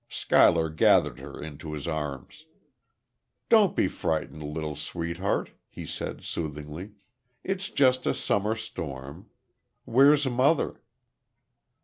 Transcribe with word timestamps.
Schuyler 0.09 0.71
gathered 0.71 1.19
her 1.19 1.39
into 1.39 1.73
his 1.73 1.87
arms. 1.87 2.47
"Don't 3.49 3.75
be 3.75 3.87
frightened, 3.87 4.41
little 4.41 4.75
sweetheart," 4.75 5.51
he 5.69 5.85
said, 5.85 6.23
soothingly. 6.23 6.93
"It's 7.43 7.69
just 7.69 8.07
a 8.07 8.15
summer 8.15 8.55
storm.... 8.55 9.29
Where's 9.85 10.25
mother?" 10.25 10.81